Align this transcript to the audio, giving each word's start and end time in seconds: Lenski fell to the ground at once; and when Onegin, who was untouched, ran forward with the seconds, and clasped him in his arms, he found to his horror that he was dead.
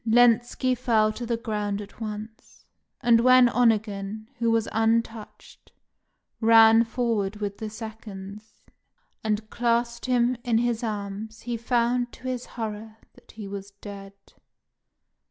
Lenski 0.03 0.73
fell 0.75 1.13
to 1.13 1.27
the 1.27 1.37
ground 1.37 1.79
at 1.79 2.01
once; 2.01 2.65
and 3.01 3.19
when 3.21 3.47
Onegin, 3.47 4.27
who 4.39 4.49
was 4.49 4.67
untouched, 4.71 5.71
ran 6.39 6.83
forward 6.83 7.35
with 7.35 7.59
the 7.59 7.69
seconds, 7.69 8.65
and 9.23 9.47
clasped 9.51 10.07
him 10.07 10.37
in 10.43 10.57
his 10.57 10.83
arms, 10.83 11.41
he 11.41 11.55
found 11.55 12.11
to 12.13 12.23
his 12.27 12.47
horror 12.57 12.97
that 13.13 13.33
he 13.33 13.47
was 13.47 13.69
dead. 13.79 14.13